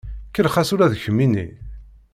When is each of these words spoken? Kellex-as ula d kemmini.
Kellex-as 0.33 0.69
ula 0.73 0.91
d 0.91 0.93
kemmini. 1.03 1.47